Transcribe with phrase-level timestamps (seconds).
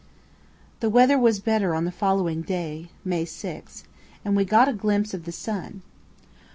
[0.79, 3.83] The weather was better on the following day (May 6),
[4.25, 5.83] and we got a glimpse of the sun.